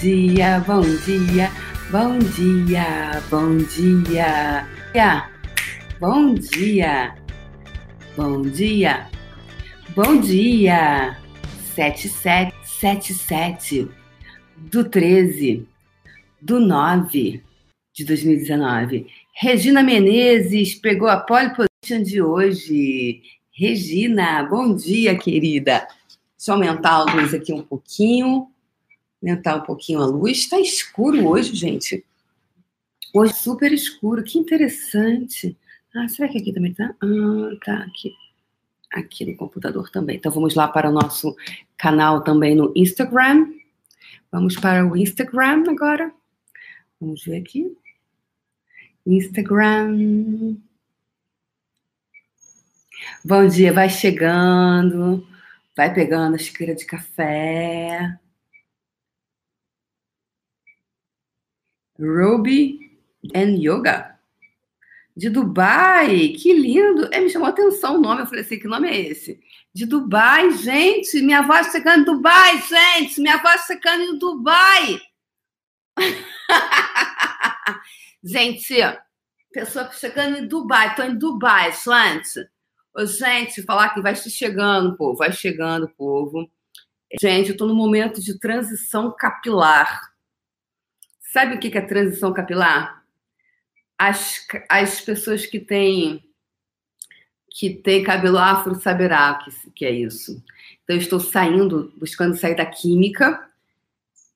[0.00, 1.52] dia, bom dia,
[1.90, 4.66] bom dia, bom dia.
[6.00, 7.14] Bom dia,
[8.16, 9.06] bom dia,
[9.94, 11.14] bom dia.
[11.74, 13.90] 7777
[14.56, 15.68] do 13
[16.40, 17.42] do 9
[17.92, 19.06] de 2019.
[19.34, 23.20] Regina Menezes pegou a pole position de hoje.
[23.52, 25.86] Regina, bom dia, querida.
[26.38, 28.49] Deixa eu aumentar a luz aqui um pouquinho.
[29.22, 30.38] Aumentar um pouquinho a luz.
[30.38, 32.04] Está escuro hoje, gente.
[33.12, 34.22] Hoje super escuro.
[34.22, 35.56] Que interessante.
[35.94, 36.94] Ah, será que aqui também tá?
[37.00, 38.14] Ah, tá aqui.
[38.92, 40.16] Aqui no computador também.
[40.16, 41.36] Então vamos lá para o nosso
[41.76, 43.52] canal também no Instagram.
[44.32, 46.12] Vamos para o Instagram agora.
[47.00, 47.76] Vamos ver aqui.
[49.06, 50.56] Instagram.
[53.24, 55.26] Bom dia, vai chegando.
[55.76, 58.18] Vai pegando a xícara de café.
[62.00, 62.98] Ruby
[63.34, 64.18] and Yoga.
[65.16, 66.28] De Dubai.
[66.28, 67.08] Que lindo.
[67.12, 68.22] É, me chamou a atenção o nome.
[68.22, 69.38] Eu falei assim, que nome é esse?
[69.74, 71.20] De Dubai, gente.
[71.20, 73.20] Minha voz secando em Dubai, gente.
[73.20, 75.00] Minha voz secando em Dubai.
[78.24, 78.74] gente,
[79.52, 80.94] pessoa chegando em Dubai.
[80.94, 82.48] Tô em Dubai, gente.
[82.94, 86.50] Ô, gente, falar que vai chegando, povo, vai chegando, povo.
[87.20, 90.09] Gente, eu tô no momento de transição capilar.
[91.32, 93.04] Sabe o que é transição capilar?
[93.96, 96.24] As, as pessoas que têm
[97.52, 100.42] que têm cabelo afro saberá que, que é isso.
[100.82, 103.48] Então, eu estou saindo, buscando sair da química.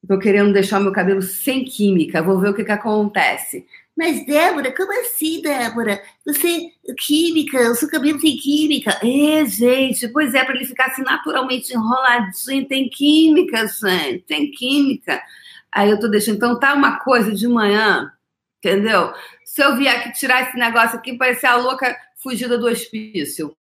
[0.03, 2.23] Estou querendo deixar meu cabelo sem química.
[2.23, 3.67] Vou ver o que, que acontece.
[3.97, 6.03] Mas, Débora, como assim, Débora?
[6.27, 6.73] Você,
[7.07, 9.01] química, o seu cabelo tem química.
[9.03, 15.23] É, gente, pois é, para ele ficar assim naturalmente enroladinho, tem química, gente, tem química.
[15.75, 18.13] Aí eu tô deixando, então tá uma coisa de manhã,
[18.59, 19.13] entendeu?
[19.45, 23.57] Se eu vier aqui tirar esse negócio aqui, parecer a louca fugida do hospício.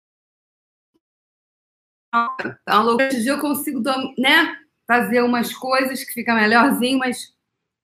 [2.13, 3.83] Então, hoje eu consigo,
[4.17, 7.35] né, fazer umas coisas que fica melhorzinho, mas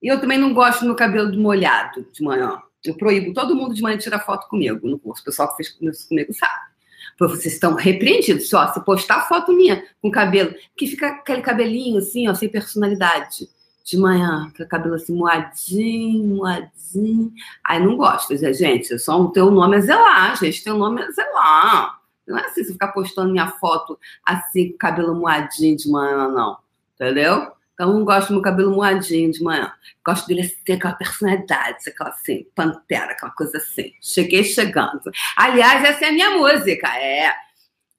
[0.02, 2.58] eu também não gosto do meu cabelo molhado de manhã.
[2.82, 5.22] Eu proíbo todo mundo de manhã tirar foto comigo no curso.
[5.22, 6.72] O pessoal que fez isso comigo sabe.
[7.18, 8.48] Porque vocês estão repreendidos.
[8.48, 13.48] Só se postar foto minha com cabelo, que fica aquele cabelinho assim, ó, sem personalidade.
[13.84, 17.32] De manhã, aquele cabelo assim, moadinho, moadinho.
[17.62, 18.98] Aí não gosto, gente.
[18.98, 20.64] Só o teu nome é zelar, gente.
[20.64, 22.00] Teu nome é zelar.
[22.26, 26.56] Não é assim você ficar postando minha foto assim, com cabelo moadinho de manhã, não.
[26.94, 27.52] Entendeu?
[27.74, 29.72] Então, não gosto do meu cabelo moadinho de manhã.
[30.06, 33.92] Gosto dele ter aquela personalidade, aquela assim, pantera, aquela coisa assim.
[34.00, 35.10] Cheguei chegando.
[35.36, 36.88] Aliás, essa é a minha música.
[36.96, 37.34] É.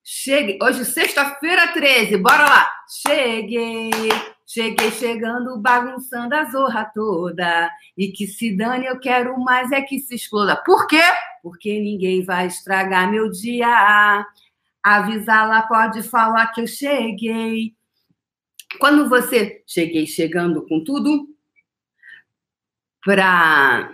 [0.02, 0.58] Cheguei.
[0.62, 2.18] Hoje, sexta-feira, 13.
[2.18, 2.72] Bora lá.
[2.88, 3.92] Cheguei.
[4.46, 7.72] Cheguei chegando, bagunçando a zorra toda.
[7.98, 10.56] E que se dane, eu quero mais é que se exploda.
[10.56, 11.02] Por quê?
[11.42, 14.26] Porque ninguém vai estragar meu dia.
[14.84, 17.76] Avisar lá pode falar que eu cheguei.
[18.80, 21.28] Quando você cheguei chegando com tudo,
[23.04, 23.94] pra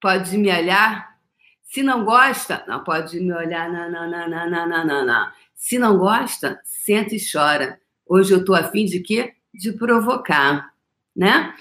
[0.00, 1.18] pode me olhar.
[1.62, 5.32] Se não gosta, não pode me olhar, não.
[5.54, 7.80] Se não gosta, senta e chora.
[8.06, 9.34] Hoje eu tô afim de quê?
[9.54, 10.72] De provocar,
[11.16, 11.54] né?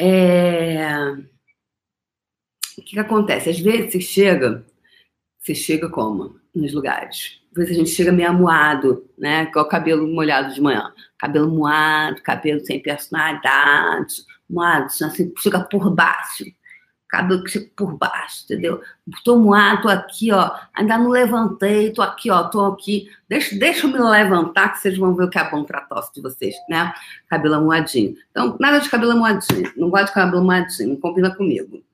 [0.00, 0.98] É...
[2.78, 3.50] O que, que acontece?
[3.50, 4.66] Às vezes você chega,
[5.38, 6.40] você chega como?
[6.54, 7.40] Nos lugares.
[7.50, 9.46] Às vezes a gente chega meio amuado, né?
[9.46, 10.92] Com o cabelo molhado de manhã
[11.22, 16.44] cabelo moado, cabelo sem personalidade, moado, assim, chega por baixo,
[17.12, 18.82] cabelo que por baixo, entendeu?
[19.22, 23.86] Tô moado, tô aqui, ó, ainda não levantei, tô aqui, ó, tô aqui, deixa, deixa
[23.86, 26.54] eu me levantar que vocês vão ver o que é bom pra tosse de vocês,
[26.68, 26.92] né?
[27.28, 28.16] Cabelo moadinho.
[28.30, 31.84] Então, nada de cabelo moadinho, não gosto de cabelo moadinho, não combina comigo.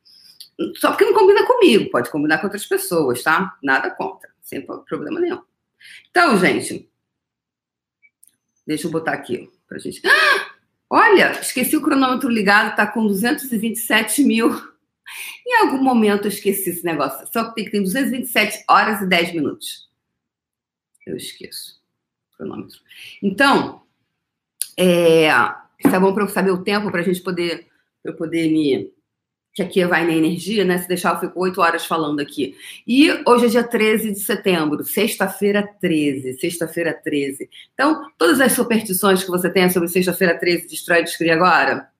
[0.77, 3.57] Só porque não combina comigo, pode combinar com outras pessoas, tá?
[3.63, 5.43] Nada contra, sem problema nenhum.
[6.11, 6.89] Então, gente,
[8.69, 10.03] Deixa eu botar aqui pra gente.
[10.07, 10.51] Ah,
[10.91, 14.78] olha, esqueci o cronômetro ligado, tá com 227 mil.
[15.47, 17.27] Em algum momento eu esqueci esse negócio.
[17.33, 19.89] Só que tem que ter 227 horas e 10 minutos.
[21.07, 21.79] Eu esqueço
[22.37, 22.79] cronômetro.
[23.23, 23.83] Então,
[24.77, 27.67] é, é bom para eu saber o tempo, para a gente poder,
[28.05, 28.93] eu poder me
[29.59, 30.79] que aqui vai na energia, né?
[30.79, 32.57] Se deixar, eu fico oito horas falando aqui.
[32.87, 37.51] E hoje é dia 13 de setembro, sexta-feira 13, sexta-feira 13.
[37.75, 41.91] Então, todas as superstições que você tem sobre sexta-feira 13, destrói e descreve agora?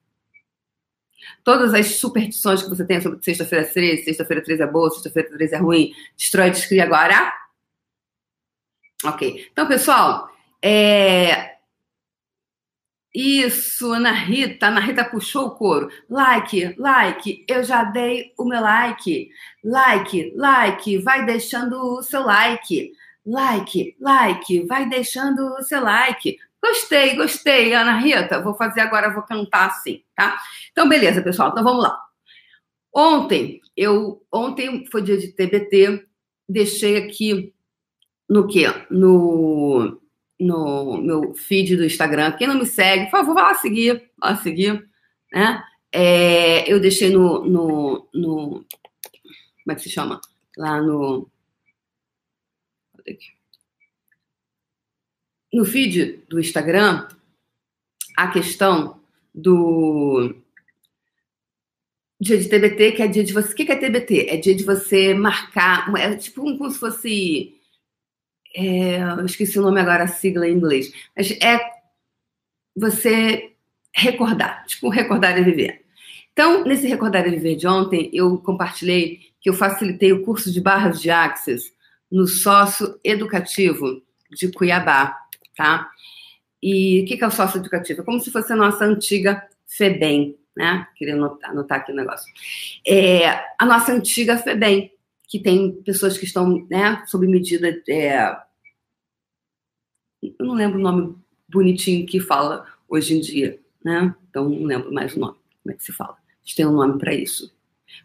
[1.43, 5.55] Todas as superstições que você tem sobre sexta-feira 13, sexta-feira 13 é boa, sexta-feira 13
[5.55, 7.33] é ruim, destrói descreve agora?
[9.03, 9.47] Ok.
[9.51, 10.29] Então, pessoal,
[10.61, 11.57] é...
[13.13, 14.67] Isso, Ana Rita.
[14.67, 15.89] Ana Rita puxou o couro.
[16.09, 17.43] Like, like.
[17.47, 19.31] Eu já dei o meu like.
[19.63, 20.97] Like, like.
[20.99, 22.93] Vai deixando o seu like.
[23.25, 24.65] Like, like.
[24.67, 26.37] Vai deixando o seu like.
[26.63, 28.41] Gostei, gostei, Ana Rita.
[28.41, 30.37] Vou fazer agora, vou cantar assim, tá?
[30.71, 31.49] Então, beleza, pessoal.
[31.49, 31.97] Então, vamos lá.
[32.93, 34.25] Ontem, eu...
[34.31, 36.05] Ontem foi dia de TBT.
[36.47, 37.53] Deixei aqui
[38.27, 38.65] no quê?
[38.89, 39.99] No
[40.39, 42.31] no meu feed do Instagram.
[42.31, 44.87] Quem não me segue, por favor, vá lá seguir, vá lá seguir,
[45.33, 45.63] né?
[45.91, 48.65] É, eu deixei no, no, no,
[49.63, 50.21] Como é que se chama?
[50.57, 51.29] Lá no.
[55.51, 57.07] No feed do Instagram,
[58.15, 58.99] a questão
[59.33, 60.35] do
[62.21, 63.53] dia de TBT, que é dia de você.
[63.53, 64.27] O que é TBT?
[64.29, 65.93] É dia de você marcar.
[65.95, 67.59] É tipo como se fosse
[68.55, 70.91] é, eu esqueci o nome agora, a sigla em inglês.
[71.15, 71.59] Mas é
[72.75, 73.53] você
[73.95, 75.85] recordar, tipo, recordar e viver.
[76.31, 80.61] Então, nesse Recordar e Viver de ontem, eu compartilhei que eu facilitei o curso de
[80.61, 81.73] barras de Access
[82.09, 84.01] no sócio educativo
[84.31, 85.17] de Cuiabá,
[85.59, 85.91] tá?
[86.63, 88.01] E o que é o sócio educativo?
[88.01, 90.87] É como se fosse a nossa antiga FEBEM, né?
[90.95, 92.31] Queria anotar, anotar aqui o negócio.
[92.87, 93.27] É,
[93.59, 94.89] a nossa antiga FEBEM,
[95.27, 97.67] que tem pessoas que estão né, sob medida.
[97.89, 98.37] É...
[100.23, 101.15] Eu não lembro o nome
[101.49, 104.15] bonitinho que fala hoje em dia, né?
[104.29, 105.37] Então não lembro mais o nome.
[105.61, 106.13] Como é que se fala?
[106.13, 107.53] A gente tem um nome para isso.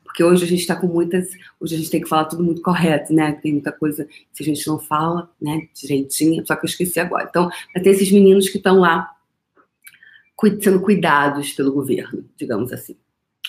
[0.03, 1.31] Porque hoje a gente está com muitas.
[1.61, 3.33] Hoje a gente tem que falar tudo muito correto, né?
[3.43, 5.69] Tem muita coisa que a gente não fala, né?
[5.75, 7.27] Direitinho, só que eu esqueci agora.
[7.29, 9.11] Então, tem esses meninos que estão lá
[10.61, 12.97] sendo cuidados pelo governo, digamos assim.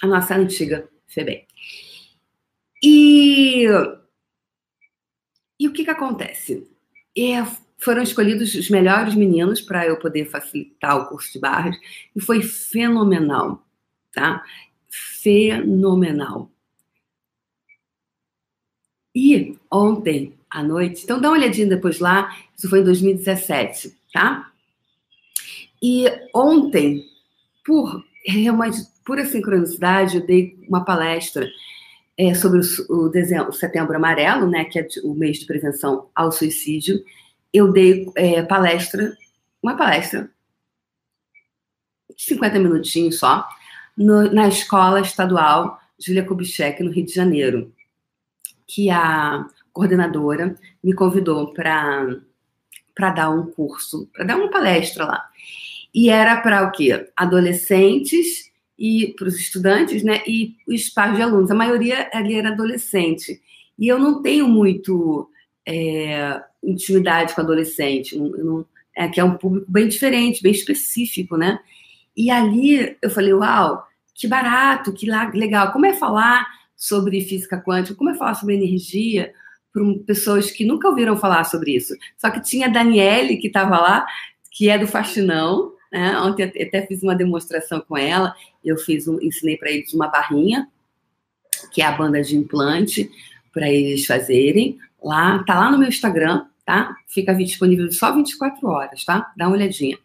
[0.02, 1.46] A nossa antiga FEBEM.
[2.84, 3.66] E,
[5.60, 6.68] e o que, que acontece?
[7.18, 7.44] É,
[7.78, 11.76] foram escolhidos os melhores meninos para eu poder facilitar o curso de barras
[12.16, 13.66] e foi fenomenal,
[14.12, 14.44] tá?
[15.22, 16.50] Fenomenal.
[19.14, 24.52] E ontem à noite, então dá uma olhadinha depois lá, isso foi em 2017, tá?
[25.82, 27.06] E ontem,
[27.66, 28.04] por
[28.50, 28.72] uma
[29.06, 31.48] pura sincronicidade, eu dei uma palestra
[32.18, 36.10] é, sobre o, o, dezembro, o, Setembro Amarelo, né, que é o mês de prevenção
[36.16, 37.04] ao suicídio,
[37.54, 39.16] eu dei é, palestra,
[39.62, 40.30] uma palestra
[42.16, 43.48] de 50 minutinhos só,
[43.98, 47.74] no, na escola estadual Júlia Kubitschek, no Rio de Janeiro,
[48.68, 52.20] que a coordenadora me convidou para
[53.16, 55.26] dar um curso, para dar uma palestra lá.
[55.94, 57.10] E era para o quê?
[57.16, 60.22] Adolescentes e para os estudantes, né?
[60.28, 61.50] E os pais de alunos.
[61.50, 63.42] A maioria ali era adolescente.
[63.80, 65.30] E eu não tenho muito
[65.66, 68.18] é, intimidade com adolescente.
[68.18, 68.66] Não,
[68.96, 71.60] é que é um público bem diferente, bem específico, né?
[72.16, 75.72] E ali eu falei, uau, que barato, que legal.
[75.72, 77.96] Como é falar sobre física quântica?
[77.96, 79.34] Como é falar sobre energia
[79.74, 81.94] para pessoas que nunca ouviram falar sobre isso?
[82.18, 84.06] Só que tinha a Daniele que estava lá,
[84.50, 86.18] que é do Faxinão, né?
[86.20, 88.34] Ontem até fiz uma demonstração com ela.
[88.64, 90.68] Eu fiz um, ensinei para eles uma barrinha,
[91.72, 93.10] que é a banda de implante,
[93.54, 94.78] para eles fazerem.
[95.04, 96.96] Lá, tá lá no meu Instagram, tá?
[97.08, 99.32] Fica disponível só 24 horas, tá?
[99.38, 99.98] Dá uma olhadinha.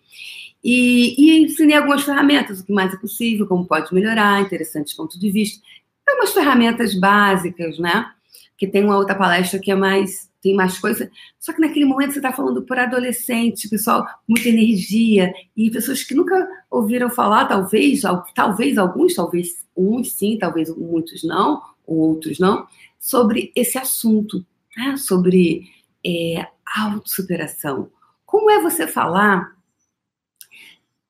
[0.62, 5.18] E, e ensinei algumas ferramentas, o que mais é possível, como pode melhorar, interessantes pontos
[5.18, 5.62] de vista.
[6.06, 8.10] Algumas ferramentas básicas, né?
[8.58, 11.10] Que tem uma outra palestra que é mais tem mais coisa.
[11.38, 16.14] Só que naquele momento você está falando por adolescente, pessoal muita energia, e pessoas que
[16.14, 18.02] nunca ouviram falar, talvez,
[18.34, 22.66] talvez alguns, talvez uns sim, talvez muitos não, ou outros não,
[22.98, 24.44] sobre esse assunto,
[24.76, 24.96] né?
[24.96, 25.64] sobre
[26.04, 27.90] é, autossuperação.
[28.24, 29.52] Como é você falar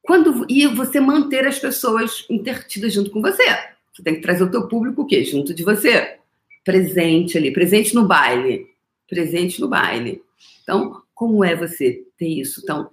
[0.03, 3.45] quando e você manter as pessoas intertidas junto com você?
[3.93, 5.25] Você tem que trazer o teu público o quê?
[5.25, 6.19] Junto de você.
[6.65, 8.71] Presente ali, presente no baile
[9.11, 10.23] presente no baile.
[10.63, 12.61] Então, como é você ter isso?
[12.63, 12.89] Então,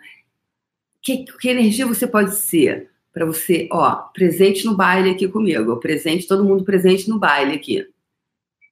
[1.01, 6.27] que, que energia você pode ser para você, ó, presente no baile aqui comigo, presente,
[6.27, 7.87] todo mundo presente no baile aqui,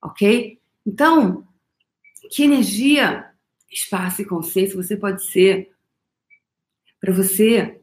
[0.02, 0.58] ok?
[0.84, 1.46] Então,
[2.30, 3.30] que energia,
[3.70, 5.72] espaço e consciência você pode ser
[7.00, 7.80] para você,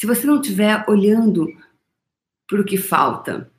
[0.00, 1.46] se você não estiver olhando
[2.48, 3.50] para o que falta,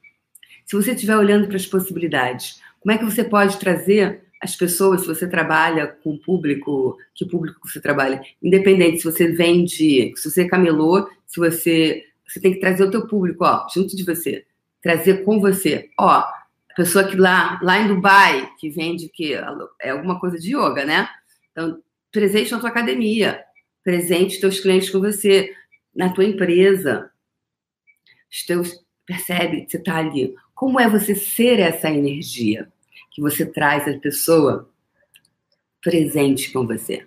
[0.66, 5.02] se você estiver olhando para as possibilidades, como é que você pode trazer as pessoas,
[5.02, 10.42] se você trabalha com público, que público você trabalha, independente se você vende, se você
[10.42, 14.44] é camelô, se você você tem que trazer o teu público, ó, junto de você,
[14.82, 19.36] trazer com você, ó, a pessoa que lá, lá em Dubai, que vende que
[19.80, 21.08] é alguma coisa de yoga, né?
[21.52, 21.80] Então,
[22.12, 23.44] presente na tua academia,
[23.84, 25.54] presente teus clientes com você,
[25.96, 27.12] na tua empresa.
[28.32, 30.36] Os teus, percebe você está ali.
[30.54, 32.72] Como é você ser essa energia
[33.12, 34.70] que você traz a pessoa
[35.82, 37.06] presente com você?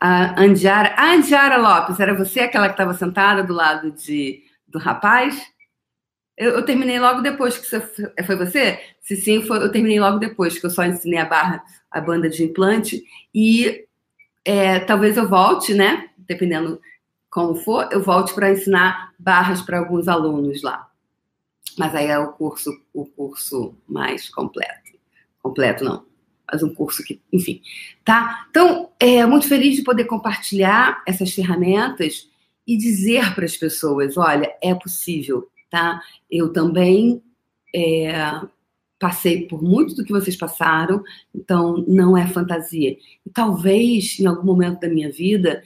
[0.00, 4.78] A Andiara, a Andiara Lopes, era você aquela que estava sentada do lado de, do
[4.78, 5.38] rapaz?
[6.38, 7.80] Eu, eu, terminei logo depois que você.
[8.24, 8.80] Foi você?
[9.02, 12.30] Se sim, foi, eu terminei logo depois, que eu só ensinei a barra, a banda
[12.30, 13.04] de implante.
[13.34, 13.86] E
[14.44, 16.10] é, talvez eu volte, né?
[16.18, 16.80] Dependendo
[17.28, 20.88] como for, eu volte para ensinar barras para alguns alunos lá.
[21.78, 24.98] Mas aí é o curso, o curso mais completo.
[25.40, 26.04] Completo, não.
[26.50, 27.62] Mas um curso que, enfim.
[28.04, 28.46] Tá?
[28.50, 32.28] Então, é muito feliz de poder compartilhar essas ferramentas
[32.66, 36.02] e dizer para as pessoas: olha, é possível tá?
[36.30, 37.22] Eu também
[37.74, 38.12] é,
[39.00, 41.02] passei por muito do que vocês passaram,
[41.34, 42.96] então não é fantasia.
[43.26, 45.62] E talvez em algum momento da minha vida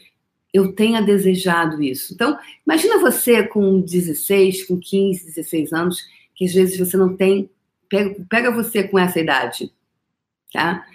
[0.52, 2.14] eu tenha desejado isso.
[2.14, 5.98] Então, imagina você com 16, com 15, 16 anos,
[6.32, 7.50] que às vezes você não tem.
[7.88, 9.72] Pega, pega você com essa idade,
[10.52, 10.86] tá?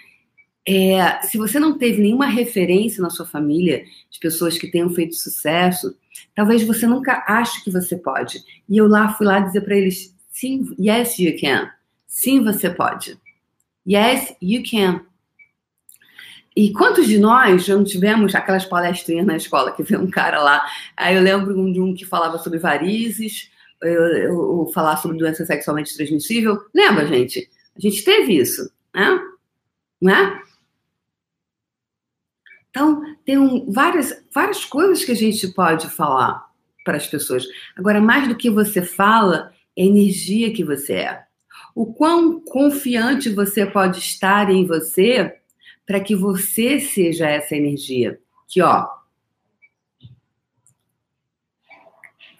[0.66, 5.14] É, se você não teve nenhuma referência na sua família de pessoas que tenham feito
[5.14, 5.94] sucesso,
[6.34, 8.42] talvez você nunca ache que você pode.
[8.66, 11.70] E eu lá fui lá dizer para eles: sim, yes, you can.
[12.10, 13.16] Sim, você pode.
[13.88, 15.06] Yes, you can.
[16.56, 20.42] E quantos de nós já não tivemos aquelas palestrinhas na escola que vê um cara
[20.42, 20.68] lá?
[20.96, 23.48] Aí eu lembro de um que falava sobre varizes,
[23.80, 26.58] eu, eu, eu falar sobre doença sexualmente transmissível.
[26.74, 27.48] Lembra, gente?
[27.76, 29.20] A gente teve isso, né?
[30.02, 30.42] Não é?
[32.70, 36.44] Então, tem um, várias, várias coisas que a gente pode falar
[36.84, 37.46] para as pessoas.
[37.76, 41.29] Agora, mais do que você fala, é a energia que você é.
[41.74, 45.40] O quão confiante você pode estar em você
[45.86, 48.20] para que você seja essa energia.
[48.48, 48.88] Que, ó.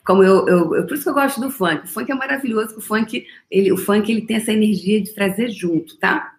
[0.05, 1.85] Como eu, eu, eu, por isso que eu gosto do funk.
[1.85, 5.51] O funk é maravilhoso, o funk, ele, o funk ele tem essa energia de trazer
[5.51, 6.37] junto, tá?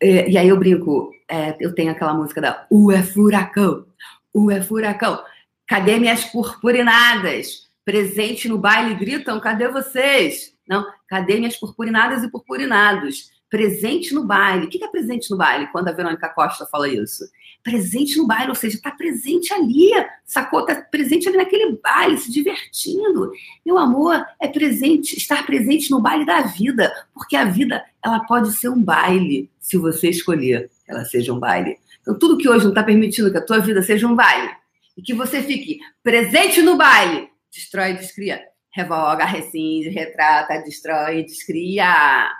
[0.00, 3.86] É, e aí eu brinco, é, eu tenho aquela música da U é furacão,
[4.32, 5.22] U é furacão.
[5.66, 7.65] Cadê minhas purpurinadas?
[7.86, 10.52] Presente no baile gritam, cadê vocês?
[10.68, 13.30] Não, cadê minhas purpurinadas e purpurinados?
[13.48, 14.66] Presente no baile.
[14.66, 17.22] O que é presente no baile quando a Verônica Costa fala isso?
[17.62, 19.92] Presente no baile, ou seja, está presente ali,
[20.24, 20.62] sacou?
[20.62, 23.30] Está presente ali naquele baile, se divertindo.
[23.64, 28.52] Meu amor, é presente, estar presente no baile da vida, porque a vida ela pode
[28.56, 31.78] ser um baile, se você escolher que ela seja um baile.
[32.02, 34.50] Então, tudo que hoje não está permitindo que a tua vida seja um baile,
[34.96, 38.46] e que você fique presente no baile, destrói e descria.
[38.70, 42.30] Revoga, rescinde, retrata, destrói e descria.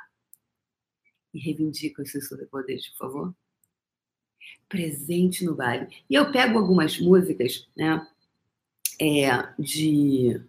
[1.33, 3.35] E reivindica os seus superpoderes, por favor.
[4.69, 5.89] Presente no baile.
[6.09, 8.07] E eu pego algumas músicas, né,
[9.01, 10.41] é, de,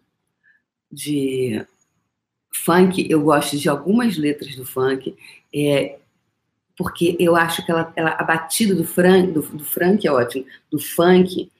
[0.91, 1.65] de
[2.53, 5.15] funk, eu gosto de algumas letras do funk,
[5.53, 5.99] é,
[6.77, 10.45] porque eu acho que ela, ela a batida do, fran, do, do funk é ótimo,
[10.71, 11.51] do funk,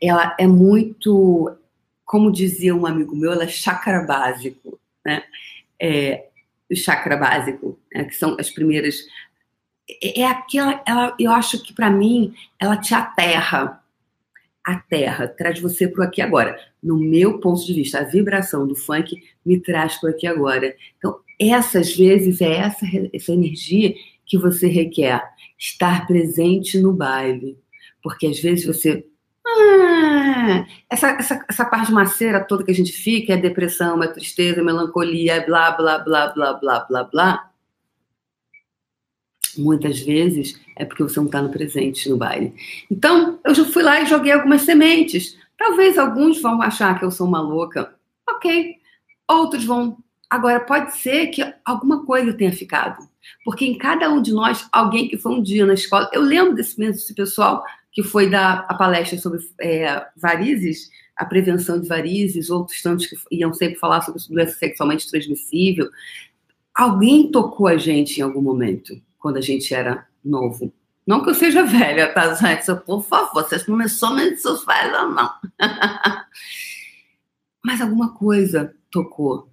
[0.00, 1.56] ela é muito,
[2.08, 5.22] como dizia um amigo meu, ela é chakra básico, né?
[5.78, 6.28] É,
[6.70, 8.04] o chakra básico, né?
[8.04, 8.96] que são as primeiras.
[10.02, 13.84] É, é aquela, ela, eu acho que para mim, ela te aterra,
[14.64, 16.58] a terra, traz você para aqui agora.
[16.82, 20.74] No meu ponto de vista, a vibração do funk me traz para aqui agora.
[20.96, 25.22] Então, essas vezes é essa, essa energia que você requer.
[25.58, 27.58] Estar presente no baile.
[28.02, 29.06] Porque às vezes você.
[29.56, 34.60] Ah, essa, essa, essa parte maceira toda que a gente fica, é depressão, é tristeza,
[34.60, 37.48] é melancolia, é blá, blá, blá, blá, blá, blá, blá
[39.58, 42.54] muitas vezes é porque você não está no presente no baile.
[42.90, 45.36] Então, eu já fui lá e joguei algumas sementes.
[45.56, 47.94] Talvez alguns vão achar que eu sou uma louca.
[48.28, 48.76] Ok.
[49.28, 49.98] Outros vão.
[50.30, 52.96] Agora, pode ser que alguma coisa tenha ficado.
[53.44, 56.08] Porque em cada um de nós, alguém que foi um dia na escola.
[56.12, 57.64] Eu lembro desse, desse pessoal
[57.98, 63.16] que foi dar a palestra sobre é, varizes, a prevenção de varizes, outros tantos que
[63.32, 65.90] iam sempre falar sobre doença sexualmente transmissível.
[66.72, 70.72] Alguém tocou a gente em algum momento quando a gente era novo.
[71.04, 72.72] Não que eu seja velha, tá, gente?
[72.86, 75.32] Por favor, vocês não me somem de seus velhos, não.
[77.64, 79.48] Mas alguma coisa tocou.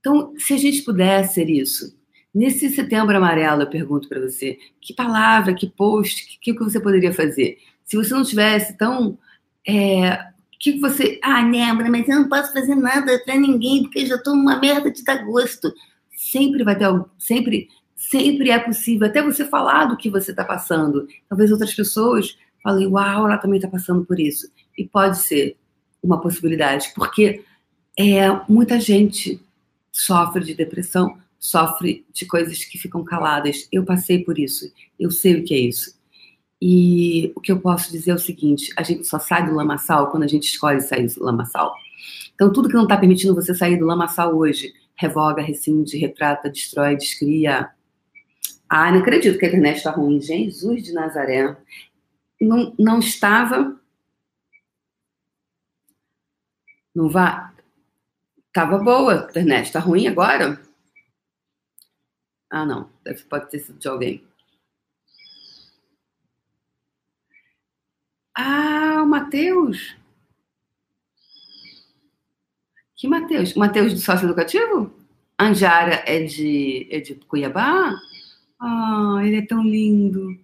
[0.00, 1.96] Então, se a gente puder ser isso,
[2.34, 7.12] nesse setembro amarelo, eu pergunto para você, que palavra, que post, que, que você poderia
[7.12, 7.58] fazer?
[7.84, 9.18] Se você não tivesse tão.
[9.66, 10.18] É,
[10.58, 11.18] que você.
[11.22, 14.58] Ah, lembra, mas eu não posso fazer nada para ninguém, porque eu já estou numa
[14.58, 15.72] merda de dar gosto.
[16.10, 16.86] Sempre vai ter.
[17.18, 17.68] Sempre
[18.10, 21.06] sempre é possível, até você falar do que você está passando.
[21.28, 24.50] Talvez outras pessoas falem, uau, ela também está passando por isso.
[24.76, 25.56] E pode ser
[26.02, 27.42] uma possibilidade, porque
[27.98, 29.40] é, muita gente
[29.90, 33.68] sofre de depressão, sofre de coisas que ficam caladas.
[33.72, 35.94] Eu passei por isso, eu sei o que é isso.
[36.66, 40.10] E o que eu posso dizer é o seguinte: a gente só sai do lamaçal
[40.10, 41.76] quando a gente escolhe sair do lamaçal.
[42.34, 46.96] Então, tudo que não está permitindo você sair do lamaçal hoje, revoga, rescinde, retrata, destrói,
[46.96, 47.70] descria.
[48.66, 50.22] Ah, não acredito que a internet está ruim.
[50.22, 51.54] Jesus de Nazaré.
[52.40, 53.78] Não, não estava.
[56.94, 57.52] Não vá.
[58.54, 59.66] Tava boa a internet.
[59.66, 60.58] Está ruim agora?
[62.48, 62.88] Ah, não.
[63.04, 64.26] Deve, pode ter sido de alguém.
[68.36, 69.96] Ah, o Matheus.
[72.96, 73.54] Que Matheus?
[73.54, 74.92] Matheus do sócio educativo?
[75.38, 77.92] Anjara é de, é de Cuiabá?
[78.60, 80.38] Ah, ele é tão lindo.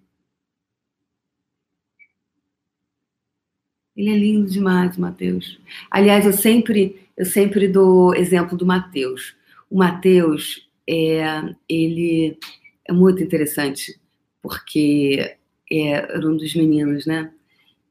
[3.97, 5.61] Ele é lindo demais, Matheus.
[5.91, 9.37] Aliás, eu sempre, eu sempre dou exemplo do Matheus.
[9.69, 12.39] O Matheus, é, ele
[12.87, 14.01] é muito interessante,
[14.43, 15.37] porque
[15.71, 17.33] é um dos meninos, né?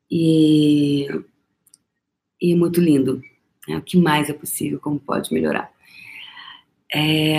[0.09, 1.07] E,
[2.41, 3.21] e muito lindo.
[3.67, 3.77] Né?
[3.77, 5.71] O que mais é possível, como pode melhorar.
[6.93, 7.37] É,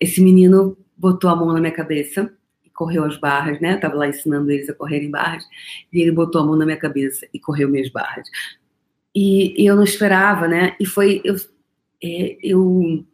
[0.00, 2.32] esse menino botou a mão na minha cabeça
[2.64, 3.74] e correu as barras, né?
[3.74, 5.44] Eu tava lá ensinando eles a correrem barras,
[5.92, 8.28] e ele botou a mão na minha cabeça e correu minhas barras.
[9.14, 10.76] E, e eu não esperava, né?
[10.78, 11.36] E foi eu,
[12.02, 13.04] é, eu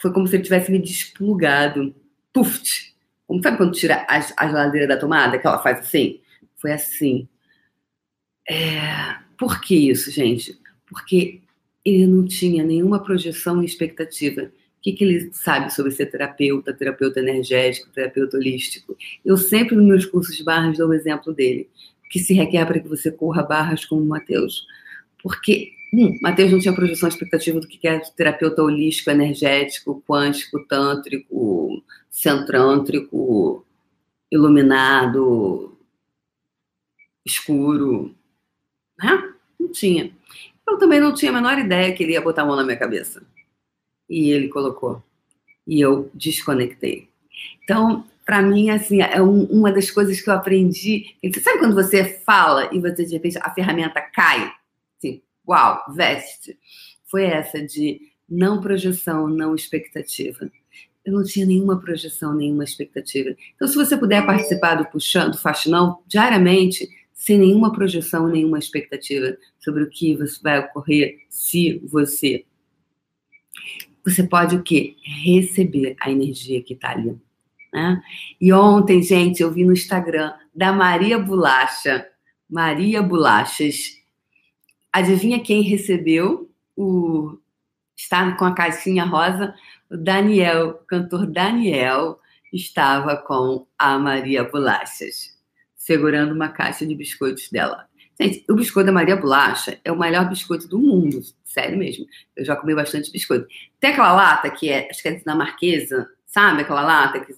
[0.00, 1.94] foi como se ele tivesse me desplugado.
[2.32, 2.92] Puf!
[3.26, 6.20] Como sabe quando tira a, a geladeira da tomada, que ela faz assim?
[6.56, 7.28] Foi assim.
[8.48, 10.58] É, por que isso, gente?
[10.86, 11.40] Porque
[11.84, 14.42] ele não tinha nenhuma projeção e expectativa.
[14.42, 18.96] O que, que ele sabe sobre ser terapeuta, terapeuta energético, terapeuta holístico?
[19.24, 21.68] Eu sempre, nos meus cursos de barras, dou o exemplo dele,
[22.10, 24.66] que se requer para que você corra barras como o Mateus.
[25.22, 30.64] Porque, um, Mateus não tinha projeção e expectativa do que é terapeuta holístico, energético, quântico,
[30.66, 33.66] tântrico, centrântrico,
[34.30, 35.76] iluminado,
[37.26, 38.14] escuro,
[38.98, 39.32] né?
[39.58, 40.12] Não tinha.
[40.66, 42.76] Eu também não tinha a menor ideia que ele ia botar a mão na minha
[42.76, 43.22] cabeça.
[44.08, 45.02] E ele colocou.
[45.66, 47.08] E eu desconectei.
[47.62, 51.16] Então, para mim, assim, é um, uma das coisas que eu aprendi.
[51.24, 54.52] Você sabe quando você fala e você, de repente, a ferramenta cai?
[54.98, 56.58] Assim, uau, veste.
[57.10, 60.50] Foi essa de não projeção, não expectativa.
[61.04, 63.34] Eu não tinha nenhuma projeção, nenhuma expectativa.
[63.54, 66.86] Então, se você puder participar do Puxando, do Faxinão, diariamente,
[67.28, 72.46] sem nenhuma projeção, nenhuma expectativa sobre o que vai ocorrer se você.
[74.02, 74.96] Você pode o quê?
[75.02, 77.20] Receber a energia que está ali.
[77.70, 78.02] Né?
[78.40, 82.08] E ontem, gente, eu vi no Instagram da Maria Bolacha,
[82.48, 83.98] Maria Bolachas.
[84.90, 87.36] Adivinha quem recebeu o.
[87.94, 89.54] Está com a caixinha rosa?
[89.90, 92.18] O Daniel, o cantor Daniel,
[92.50, 95.37] estava com a Maria Bolachas
[95.88, 97.88] segurando uma caixa de biscoitos dela.
[98.20, 102.04] Gente, o biscoito da Maria Bolacha é o melhor biscoito do mundo, sério mesmo.
[102.36, 103.48] Eu já comi bastante biscoito.
[103.80, 106.60] Tem aquela lata que é, acho que é Marquesa, sabe?
[106.60, 107.32] Aquela lata que,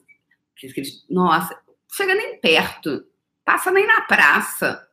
[0.56, 1.56] que, que nossa,
[1.94, 3.06] chega nem perto,
[3.44, 4.84] passa nem na praça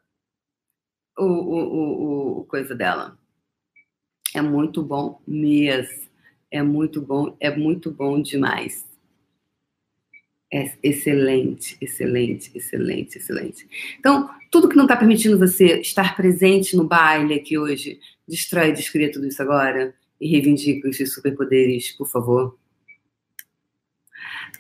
[1.18, 3.18] o, o, o, o coisa dela.
[4.36, 6.08] É muito bom mesmo.
[6.52, 8.87] É muito bom, é muito bom demais.
[10.52, 13.68] É excelente, excelente, excelente, excelente.
[14.00, 19.12] Então, tudo que não está permitindo você estar presente no baile aqui hoje, destrói descria
[19.12, 22.58] tudo isso agora e reivindica os seus superpoderes, por favor.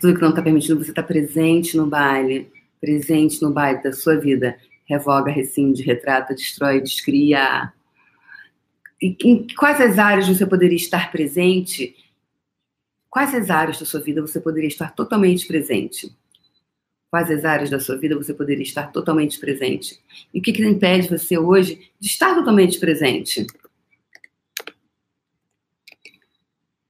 [0.02, 4.18] Tudo que não está permitindo você estar presente no baile, presente no baile da sua
[4.18, 7.72] vida, revoga, rescinde, retrata, destrói, descria.
[9.02, 11.96] E em quais as áreas você poderia estar presente
[13.18, 16.16] Quais as áreas da sua vida você poderia estar totalmente presente?
[17.10, 20.00] Quais as áreas da sua vida você poderia estar totalmente presente?
[20.32, 23.48] E o que, que impede você hoje de estar totalmente presente?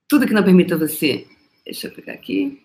[0.06, 1.26] Tudo que não permita você.
[1.64, 2.62] Deixa eu pegar aqui.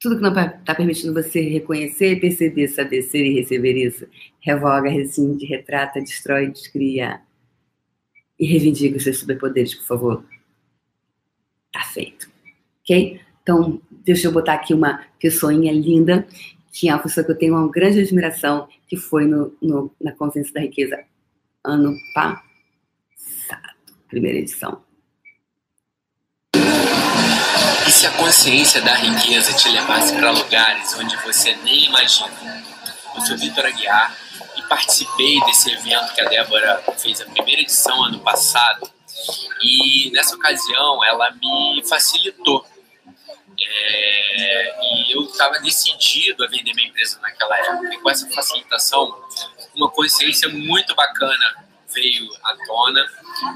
[0.00, 4.08] Tudo que não está permitindo você reconhecer, perceber, saber ser e receber isso.
[4.40, 7.20] Revoga, rescinde, retrata, destrói, descria.
[8.38, 10.24] E reivindica os seus superpoderes, por favor.
[11.70, 12.37] Tá feito
[12.88, 13.20] ok?
[13.42, 16.26] Então, deixa eu botar aqui uma pessoinha linda,
[16.72, 20.12] que é uma pessoa que eu tenho uma grande admiração, que foi no, no na
[20.12, 21.04] Consciência da Riqueza
[21.64, 22.42] ano passado,
[24.08, 24.82] primeira edição.
[27.98, 32.30] se a consciência da riqueza te levasse para lugares onde você nem imagina?
[33.16, 34.16] Eu sou Vitor Aguiar
[34.56, 38.88] e participei desse evento que a Débora fez a primeira edição ano passado.
[39.60, 42.64] E nessa ocasião ela me facilitou.
[43.60, 47.94] É, e eu estava decidido a vender minha empresa naquela época.
[47.94, 49.14] E com essa facilitação,
[49.74, 53.04] uma consciência muito bacana veio à tona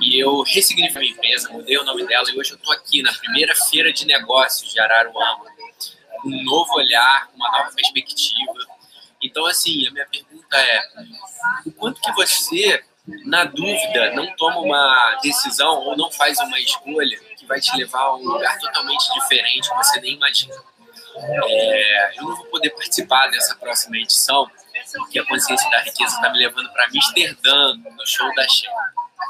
[0.00, 3.12] e eu ressignifiquei minha empresa, mudei o nome dela e hoje eu estou aqui na
[3.12, 5.44] primeira feira de negócios de Araruama,
[6.24, 8.54] um novo olhar, uma nova perspectiva.
[9.22, 10.82] Então, assim, a minha pergunta é:
[11.66, 12.82] o quanto que você,
[13.24, 17.20] na dúvida, não toma uma decisão ou não faz uma escolha
[17.52, 20.54] vai te levar a um lugar totalmente diferente que você nem imagina?
[21.44, 24.50] É, eu não vou poder participar dessa próxima edição
[24.90, 28.70] porque a consciência da riqueza está me levando para Amsterdã, no show da Cher.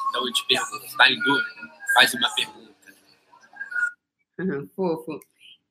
[0.09, 1.49] Então eu te pergunto, está em dúvida?
[1.95, 2.73] Faz uma pergunta.
[4.39, 5.21] Uhum, fofo.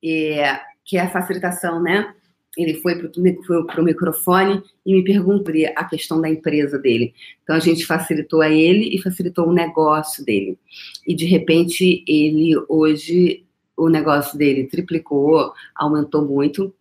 [0.04, 2.14] É, que é a facilitação, né?
[2.56, 7.14] Ele foi para o microfone e me perguntou a questão da empresa dele.
[7.42, 10.58] Então a gente facilitou a ele e facilitou o negócio dele.
[11.06, 13.44] E de repente ele hoje
[13.76, 16.74] o negócio dele triplicou, aumentou muito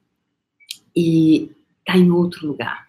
[0.95, 2.87] e está em outro lugar.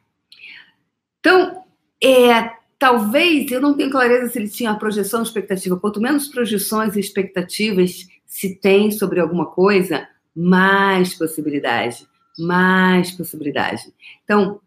[1.21, 1.65] Então,
[2.03, 5.79] é, talvez, eu não tenho clareza se ele tinha projeção expectativa.
[5.79, 12.07] Quanto menos projeções e expectativas se tem sobre alguma coisa, mais possibilidade,
[12.39, 13.93] mais possibilidade.
[14.25, 14.61] Então,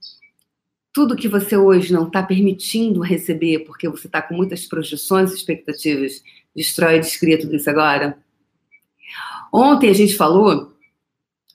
[0.94, 5.36] tudo que você hoje não está permitindo receber, porque você está com muitas projeções e
[5.36, 6.24] expectativas,
[6.56, 8.18] destrói, descria tudo isso agora.
[9.52, 10.74] Ontem a gente falou,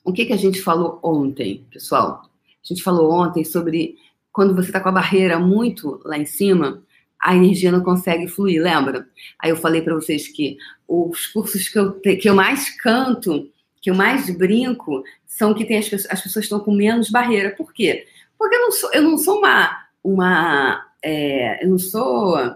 [0.03, 2.23] o que, que a gente falou ontem, pessoal?
[2.63, 3.97] A gente falou ontem sobre
[4.31, 6.83] quando você está com a barreira muito lá em cima,
[7.21, 9.07] a energia não consegue fluir, lembra?
[9.39, 13.50] Aí eu falei para vocês que os cursos que eu, te, que eu mais canto,
[13.81, 17.55] que eu mais brinco, são que tem as, as pessoas estão com menos barreira.
[17.55, 18.07] Por quê?
[18.37, 19.87] Porque eu não sou, eu não sou uma.
[20.03, 22.55] uma é, eu não sou.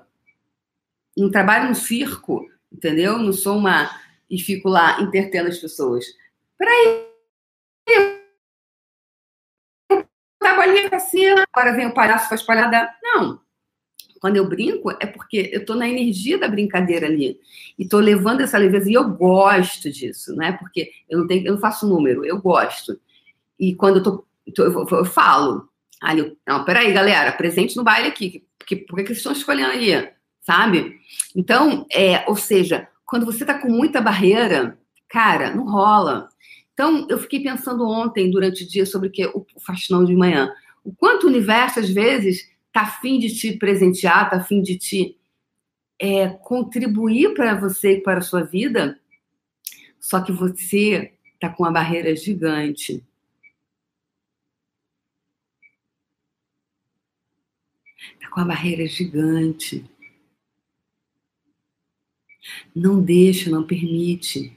[1.18, 3.18] Não trabalho no circo, entendeu?
[3.18, 3.90] Não sou uma.
[4.30, 6.06] e fico lá intertendo as pessoas.
[6.58, 7.06] Peraí,
[10.40, 12.94] tava ali assim, agora vem o palhaço faz palhada.
[13.02, 13.45] Não.
[14.26, 17.40] Quando eu brinco, é porque eu tô na energia da brincadeira ali.
[17.78, 18.90] E tô levando essa leveza.
[18.90, 20.54] E eu gosto disso, né?
[20.54, 23.00] Porque eu não, tenho, eu não faço número, eu gosto.
[23.60, 24.26] E quando eu tô.
[24.58, 25.70] Eu, eu falo.
[26.02, 28.44] Ali, não, peraí, galera, presente no baile aqui.
[28.58, 30.10] Porque, por que vocês estão escolhendo aí?
[30.42, 30.96] Sabe?
[31.36, 34.76] Então, é, ou seja, quando você tá com muita barreira,
[35.08, 36.30] cara, não rola.
[36.74, 40.52] Então, eu fiquei pensando ontem, durante o dia, sobre que o faxinão de manhã.
[40.84, 45.18] O quanto o universo, às vezes, está afim de te presentear, está afim de te
[45.98, 49.00] é, contribuir para você e para a sua vida,
[49.98, 53.02] só que você está com uma barreira gigante.
[58.14, 59.90] Está com uma barreira gigante.
[62.76, 64.54] Não deixa, não permite.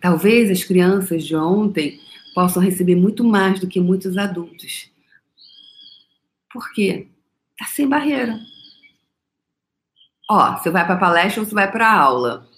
[0.00, 2.00] Talvez as crianças de ontem
[2.34, 4.90] possam receber muito mais do que muitos adultos.
[6.52, 7.08] Por quê?
[7.58, 8.38] Tá sem barreira.
[10.30, 12.48] Ó, você vai para palestra ou você vai para aula.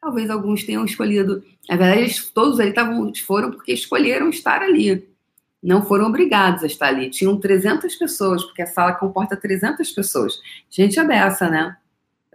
[0.00, 1.44] Talvez alguns tenham escolhido.
[1.68, 5.08] Na verdade, todos ali tavam, foram porque escolheram estar ali.
[5.62, 7.10] Não foram obrigados a estar ali.
[7.10, 10.40] Tinham 300 pessoas, porque a sala comporta 300 pessoas.
[10.70, 11.76] Gente dessa, né?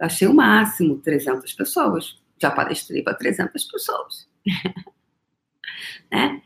[0.00, 4.28] Achei o máximo 300 pessoas já palestrei para 300 pessoas.
[6.10, 6.42] né?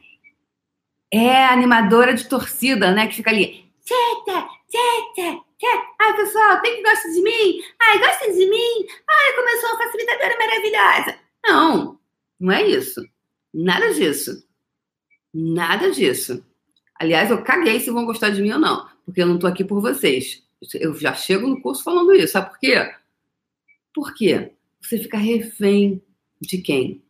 [1.12, 3.06] É animadora de torcida, né?
[3.08, 3.64] Que fica ali.
[3.84, 5.86] Tcheta, tcheta, tcheta.
[6.00, 7.62] Ai, pessoal, tem que gostar de mim?
[7.80, 8.86] Ai, gosta de mim?
[9.08, 11.18] Ai, começou a facilitadora maravilhosa.
[11.44, 12.00] Não,
[12.38, 13.04] não é isso.
[13.52, 14.46] Nada disso.
[15.34, 16.44] Nada disso.
[16.98, 19.64] Aliás, eu caguei se vão gostar de mim ou não, porque eu não tô aqui
[19.64, 20.42] por vocês.
[20.74, 22.32] Eu já chego no curso falando isso.
[22.32, 22.94] Sabe por quê?
[23.94, 24.52] Por quê?
[24.80, 26.02] Você fica refém
[26.40, 27.02] de quem?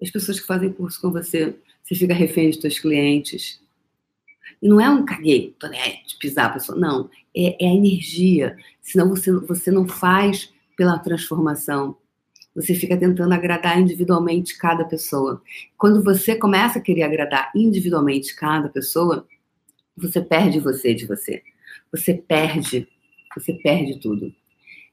[0.00, 1.56] As pessoas que fazem curso com você.
[1.82, 3.60] Você fica refém dos seus clientes.
[4.60, 6.78] E não é um caguei, né, de pisar a pessoa.
[6.78, 8.56] Não, é, é a energia.
[8.82, 11.96] Senão você, você não faz pela transformação.
[12.54, 15.40] Você fica tentando agradar individualmente cada pessoa.
[15.76, 19.26] Quando você começa a querer agradar individualmente cada pessoa,
[19.96, 21.42] você perde você de você.
[21.92, 22.88] Você perde,
[23.36, 24.34] você perde tudo.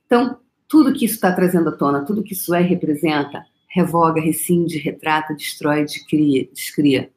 [0.06, 3.46] Então, tudo que isso está trazendo à tona, tudo que isso é representa,
[3.76, 6.48] revoga, rescinde, retrata, destrói, descria.
[6.54, 7.12] descria.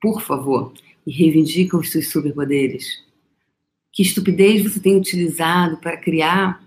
[0.00, 0.72] Por favor,
[1.04, 3.04] e reivindica os seus superpoderes.
[3.90, 6.64] Que estupidez você tem utilizado para criar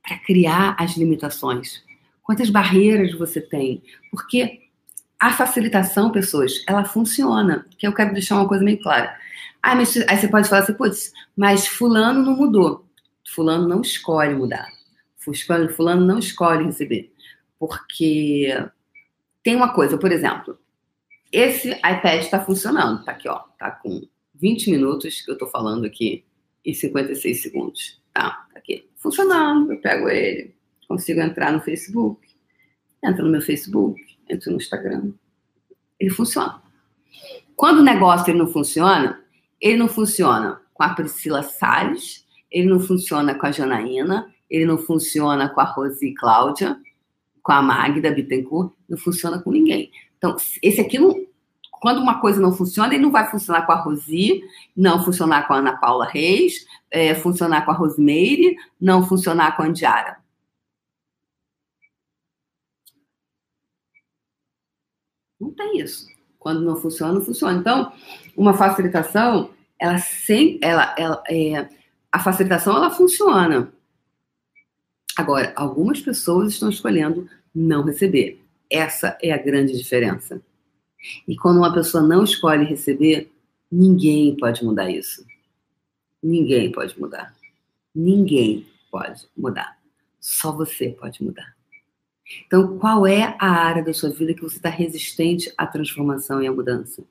[0.00, 1.82] para criar as limitações.
[2.22, 3.82] Quantas barreiras você tem?
[4.10, 4.62] Porque
[5.18, 7.66] a facilitação, pessoas, ela funciona.
[7.76, 9.14] Que eu quero deixar uma coisa meio clara.
[9.60, 12.86] Ah, mas, aí você pode falar assim, putz, mas fulano não mudou.
[13.34, 14.77] Fulano não escolhe mudar.
[15.34, 17.12] Fulano não escolhe receber.
[17.58, 18.48] Porque
[19.42, 20.58] tem uma coisa, por exemplo,
[21.32, 25.84] esse iPad está funcionando, tá aqui, ó, tá com 20 minutos que eu tô falando
[25.84, 26.24] aqui
[26.64, 28.46] e 56 segundos, tá?
[28.52, 30.54] Tá aqui, funcionando, eu pego ele,
[30.86, 32.26] consigo entrar no Facebook,
[33.04, 35.12] entro no meu Facebook, entro no Instagram,
[35.98, 36.62] ele funciona.
[37.56, 39.22] Quando o negócio ele não funciona,
[39.60, 44.78] ele não funciona com a Priscila Salles, ele não funciona com a Janaína, ele não
[44.78, 46.78] funciona com a Rosi Cláudia,
[47.42, 49.90] com a Magda Bittencourt, não funciona com ninguém.
[50.16, 51.14] Então, esse aqui não,
[51.70, 54.42] quando uma coisa não funciona, ele não vai funcionar com a Rosi,
[54.76, 59.62] não funcionar com a Ana Paula Reis, é, funcionar com a Rosemeire, não funcionar com
[59.62, 60.18] a Andiara.
[65.40, 66.06] Não tem isso.
[66.38, 67.58] Quando não funciona, não funciona.
[67.58, 67.92] Então,
[68.36, 71.68] uma facilitação, ela sem, ela, ela é,
[72.10, 73.72] a facilitação ela funciona.
[75.18, 78.40] Agora, algumas pessoas estão escolhendo não receber.
[78.70, 80.40] Essa é a grande diferença.
[81.26, 83.28] E quando uma pessoa não escolhe receber,
[83.68, 85.26] ninguém pode mudar isso.
[86.22, 87.34] Ninguém pode mudar.
[87.92, 89.76] Ninguém pode mudar.
[90.20, 91.52] Só você pode mudar.
[92.46, 96.46] Então, qual é a área da sua vida que você está resistente à transformação e
[96.46, 97.02] à mudança?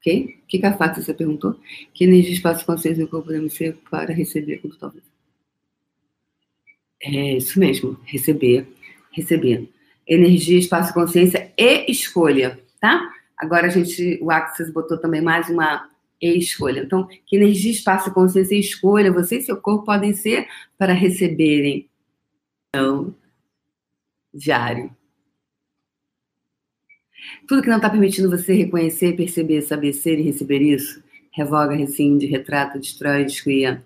[0.00, 0.40] Ok?
[0.42, 1.56] O que, que a você perguntou?
[1.92, 5.04] Que energia, espaço, consciência e corpo podemos ser para receber quando talvez?
[7.02, 8.66] É isso mesmo, receber,
[9.12, 9.68] receber.
[10.06, 13.12] Energia, espaço, consciência e escolha, tá?
[13.36, 15.88] Agora a gente, o Axis botou também mais uma
[16.20, 16.80] e escolha.
[16.80, 21.88] Então, que energia, espaço, consciência e escolha você e seu corpo podem ser para receberem
[22.74, 23.14] não
[24.32, 24.94] diário.
[27.46, 31.02] Tudo que não está permitindo você reconhecer, perceber, saber ser e receber isso,
[31.32, 33.84] revoga, rescinde, retrata, destrói, descria.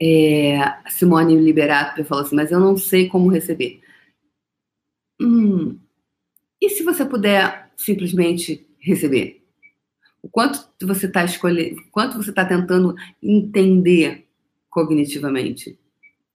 [0.00, 0.58] É,
[0.90, 3.80] Simone Liberato falou assim, mas eu não sei como receber.
[5.20, 5.78] Hum,
[6.60, 9.42] e se você puder simplesmente receber?
[10.22, 14.26] O quanto você está escolhendo, quanto você está tentando entender
[14.68, 15.78] cognitivamente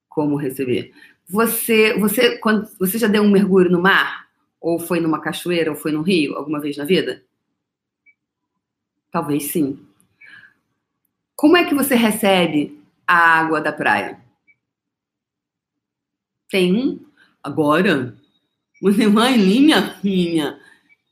[0.07, 0.93] como receber?
[1.31, 4.27] Você, você, quando você já deu um mergulho no mar,
[4.59, 7.23] ou foi numa cachoeira, ou foi no rio, alguma vez na vida?
[9.09, 9.79] Talvez sim.
[11.33, 14.19] Como é que você recebe a água da praia?
[16.49, 16.99] Tem um
[17.41, 18.13] agora.
[18.81, 20.59] Você vai ali, minha filha,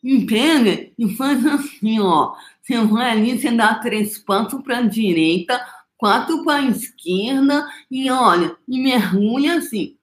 [0.03, 2.35] e pega e faz assim, ó.
[2.61, 8.11] Você vai ali, você dá três passos para a direita, quatro para a esquerda, e
[8.11, 9.97] olha, e mergulha assim.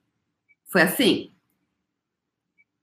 [0.66, 1.32] Foi assim?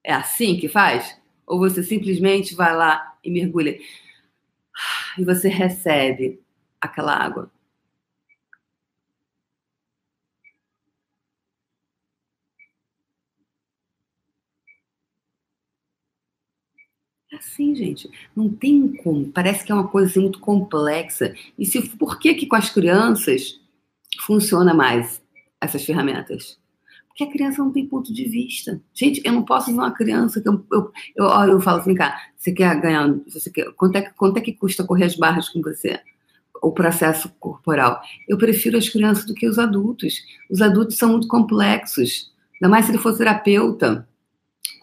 [0.03, 1.17] É assim que faz?
[1.45, 3.77] Ou você simplesmente vai lá e mergulha
[5.17, 6.39] e você recebe
[6.81, 7.49] aquela água?
[17.31, 18.09] É assim, gente.
[18.35, 19.31] Não tem como.
[19.31, 21.33] Parece que é uma coisa assim, muito complexa.
[21.57, 23.59] E se, por que, que com as crianças
[24.21, 25.21] funciona mais
[25.61, 26.59] essas ferramentas?
[27.13, 28.81] Porque a criança não tem ponto de vista.
[28.91, 32.19] Gente, eu não posso ver uma criança que eu, eu, eu, eu falo assim, cara,
[32.35, 35.61] você quer ganhar, você quer, quanto, é, quanto é que custa correr as barras com
[35.61, 35.99] você?
[36.59, 38.01] O processo corporal.
[38.27, 40.15] Eu prefiro as crianças do que os adultos.
[40.49, 42.31] Os adultos são muito complexos.
[42.55, 44.07] Ainda mais se ele for terapeuta,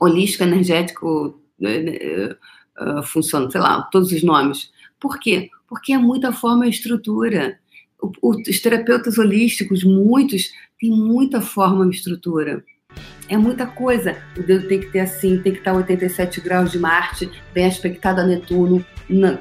[0.01, 4.71] holístico, energético, uh, funciona, sei lá, todos os nomes.
[5.01, 5.51] Por quê?
[5.69, 7.59] Porque é muita forma e estrutura.
[8.23, 12.65] Os terapeutas holísticos, muitos, tem muita forma e estrutura.
[13.29, 14.17] É muita coisa.
[14.37, 18.21] O dedo tem que ter assim, tem que estar 87 graus de Marte, bem aspectado
[18.21, 18.85] a Netuno,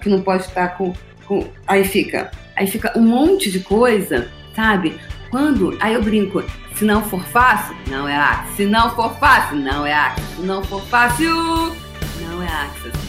[0.01, 0.93] que não pode estar com,
[1.25, 1.47] com.
[1.65, 2.29] Aí fica.
[2.55, 4.99] Aí fica um monte de coisa, sabe?
[5.31, 5.75] Quando.
[5.79, 6.43] Aí eu brinco.
[6.75, 8.55] Se não for fácil, não é Axis.
[8.55, 10.35] Se não for fácil, não é Axis.
[10.35, 11.35] Se não for fácil,
[12.21, 13.08] não é Axis.